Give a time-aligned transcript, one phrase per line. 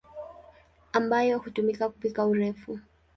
[0.91, 2.79] ambayo hutumika kupika urefu.